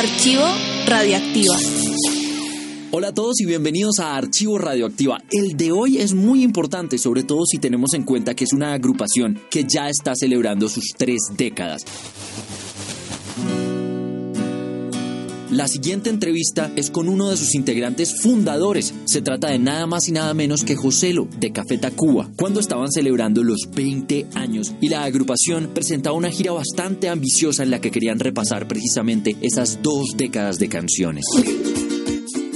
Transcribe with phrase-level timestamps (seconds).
[0.00, 0.46] Archivo
[0.86, 1.54] Radioactiva.
[2.90, 5.18] Hola a todos y bienvenidos a Archivo Radioactiva.
[5.30, 8.72] El de hoy es muy importante, sobre todo si tenemos en cuenta que es una
[8.72, 11.84] agrupación que ya está celebrando sus tres décadas.
[15.50, 18.94] La siguiente entrevista es con uno de sus integrantes fundadores.
[19.04, 22.92] Se trata de nada más y nada menos que Joselo, de Café Tacuba, cuando estaban
[22.92, 27.90] celebrando los 20 años y la agrupación presentaba una gira bastante ambiciosa en la que
[27.90, 31.24] querían repasar precisamente esas dos décadas de canciones.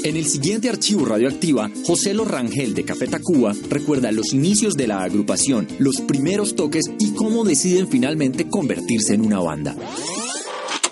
[0.05, 5.03] En el siguiente archivo radioactiva, José Rangel de Café Tacuba recuerda los inicios de la
[5.03, 9.75] agrupación, los primeros toques y cómo deciden finalmente convertirse en una banda.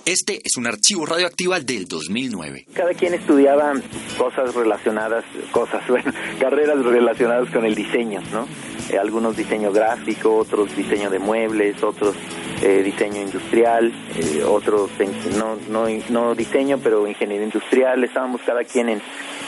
[0.05, 2.67] Este es un archivo radioactiva del 2009.
[2.75, 3.73] Cada quien estudiaba
[4.19, 5.81] cosas relacionadas, cosas,
[6.41, 8.49] carreras relacionadas con el diseño, ¿no?
[8.91, 12.17] Eh, algunos diseño gráfico, otros diseño de muebles, otros
[12.63, 14.91] eh, diseño industrial, eh, otros
[15.39, 18.03] no, no, no diseño, pero ingeniería industrial.
[18.03, 19.03] Estábamos cada quien en,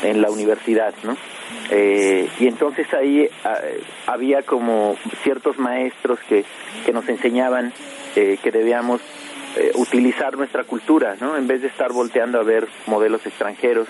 [0.05, 1.17] en la universidad, ¿no?
[1.71, 3.59] y entonces ahí ah,
[4.07, 6.45] había como ciertos maestros que,
[6.85, 7.73] que nos enseñaban
[8.15, 9.01] que debíamos
[9.57, 11.37] eh, utilizar nuestra cultura, ¿no?
[11.37, 13.89] En vez de estar volteando a ver modelos extranjeros,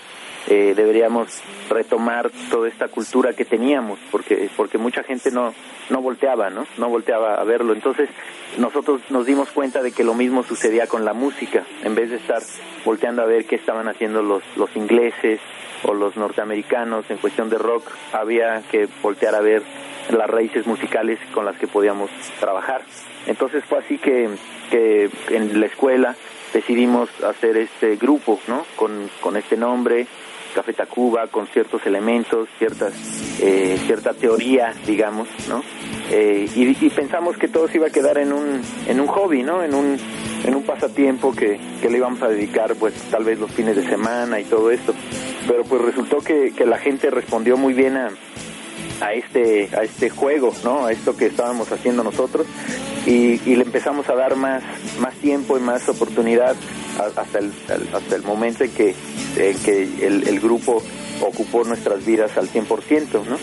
[0.49, 5.55] eh, deberíamos retomar toda esta cultura que teníamos, porque porque mucha gente no
[5.91, 6.67] no volteaba, ¿no?
[6.79, 7.73] No volteaba a verlo.
[7.73, 8.09] Entonces
[8.59, 12.17] nosotros nos dimos cuenta de que lo mismo sucedía con la música, en vez de
[12.17, 12.43] estar
[12.85, 15.41] volteando a ver qué estaban haciendo los los ingleses
[15.85, 19.63] o los norteamericanos en cuestión de rock, había que voltear a ver
[20.11, 22.83] las raíces musicales con las que podíamos trabajar.
[23.27, 24.29] Entonces fue así que,
[24.71, 26.17] que en la escuela
[26.55, 28.65] decidimos hacer este grupo, ¿no?
[28.77, 30.07] Con, con este nombre,
[30.55, 32.95] Café Tacuba, con ciertos elementos, ciertas,
[33.41, 35.63] eh, cierta teoría, digamos, ¿no?
[36.11, 39.65] Eh, y, pensamos que todo se iba a quedar en un, en un hobby, ¿no?
[39.65, 39.99] En un,
[40.45, 43.85] en un pasatiempo que, que le íbamos a dedicar, pues, tal vez los fines de
[43.85, 44.95] semana y todo esto.
[45.49, 48.11] Pero pues resultó que, que la gente respondió muy bien a,
[49.01, 52.47] a este a este juego no a esto que estábamos haciendo nosotros.
[53.07, 54.63] Y, le empezamos a dar más
[54.99, 56.57] más tiempo y más oportunidad
[57.17, 57.53] hasta el
[57.93, 58.95] hasta el momento en que
[59.35, 60.83] que el, grupo
[61.21, 63.37] ocupó nuestras vidas al 100% no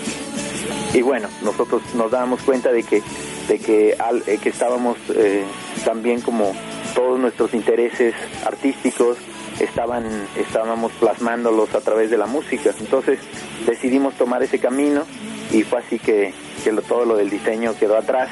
[0.93, 3.03] y bueno nosotros nos dábamos cuenta de que
[3.47, 5.43] de que al, eh, que estábamos eh,
[5.85, 6.53] también como
[6.93, 8.13] todos nuestros intereses
[8.45, 9.17] artísticos
[9.59, 10.05] estaban
[10.37, 13.19] estábamos plasmándolos a través de la música entonces
[13.65, 15.03] decidimos tomar ese camino
[15.51, 18.29] y fue así que, que todo lo del diseño quedó atrás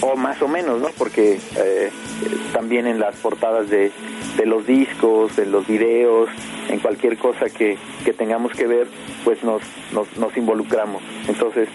[0.00, 0.88] o más o menos, ¿no?
[0.98, 1.90] Porque eh,
[2.52, 3.90] también en las portadas de,
[4.36, 6.28] de, los discos, en los videos,
[6.68, 8.88] en cualquier cosa que, que tengamos que ver,
[9.24, 9.62] pues nos,
[9.92, 11.02] nos, nos, involucramos.
[11.28, 11.68] Entonces,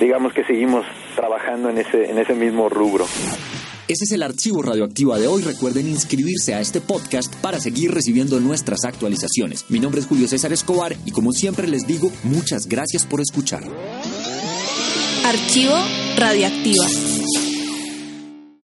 [0.00, 0.84] digamos que seguimos
[1.14, 3.06] trabajando en ese, en ese mismo rubro.
[3.88, 5.42] Ese es el archivo radioactivo de hoy.
[5.42, 9.64] Recuerden inscribirse a este podcast para seguir recibiendo nuestras actualizaciones.
[9.70, 13.62] Mi nombre es Julio César Escobar y como siempre les digo, muchas gracias por escuchar.
[15.24, 15.74] Archivo
[16.18, 16.84] Radioactiva.